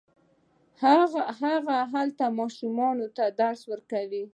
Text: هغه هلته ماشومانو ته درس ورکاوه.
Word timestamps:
هغه 1.43 1.77
هلته 1.93 2.25
ماشومانو 2.39 3.05
ته 3.15 3.25
درس 3.41 3.61
ورکاوه. 3.71 4.21